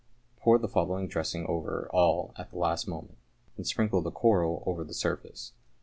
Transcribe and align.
Pour 0.37 0.57
the 0.57 0.67
following 0.67 1.07
dressing 1.07 1.45
over 1.45 1.87
all 1.93 2.33
at 2.35 2.49
the 2.49 2.57
last 2.57 2.87
moment, 2.87 3.19
and 3.55 3.67
sprinkle 3.67 4.01
the 4.01 4.09
coral 4.09 4.63
over 4.65 4.83
the 4.83 4.95
surface. 4.95 5.53